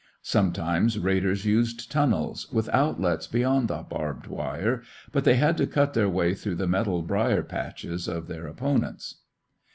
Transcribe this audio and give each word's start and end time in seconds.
Sometimes 0.23 0.97
raiders 0.97 1.45
used 1.45 1.91
tunnels, 1.91 2.51
with 2.51 2.69
outlets 2.73 3.27
beyond 3.27 3.67
the 3.67 3.83
barbed 3.83 4.25
wire, 4.25 4.81
but 5.11 5.25
they 5.25 5.35
had 5.35 5.57
to 5.57 5.67
cut 5.67 5.93
their 5.93 6.09
way 6.09 6.33
through 6.33 6.55
the 6.55 6.65
metal 6.65 7.03
brier 7.03 7.43
patches 7.43 8.07
of 8.07 8.27
their 8.27 8.47
opponents. 8.47 9.17